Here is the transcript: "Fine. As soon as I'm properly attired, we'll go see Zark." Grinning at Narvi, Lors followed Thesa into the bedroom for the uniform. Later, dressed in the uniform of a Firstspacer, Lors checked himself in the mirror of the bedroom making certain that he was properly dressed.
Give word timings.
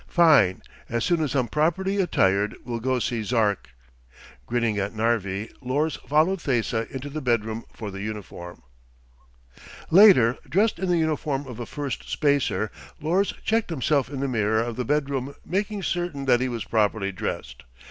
"Fine. 0.07 0.63
As 0.89 1.05
soon 1.05 1.21
as 1.21 1.35
I'm 1.35 1.47
properly 1.47 1.97
attired, 2.01 2.57
we'll 2.65 2.79
go 2.79 2.97
see 2.97 3.21
Zark." 3.21 3.69
Grinning 4.47 4.79
at 4.79 4.95
Narvi, 4.95 5.51
Lors 5.61 5.97
followed 6.07 6.39
Thesa 6.41 6.87
into 6.89 7.07
the 7.07 7.21
bedroom 7.21 7.65
for 7.71 7.91
the 7.91 8.01
uniform. 8.01 8.63
Later, 9.91 10.39
dressed 10.49 10.79
in 10.79 10.89
the 10.89 10.97
uniform 10.97 11.45
of 11.45 11.59
a 11.59 11.67
Firstspacer, 11.67 12.71
Lors 12.99 13.33
checked 13.43 13.69
himself 13.69 14.09
in 14.09 14.21
the 14.21 14.27
mirror 14.27 14.63
of 14.63 14.75
the 14.75 14.85
bedroom 14.85 15.35
making 15.45 15.83
certain 15.83 16.25
that 16.25 16.41
he 16.41 16.49
was 16.49 16.65
properly 16.65 17.11
dressed. 17.11 17.61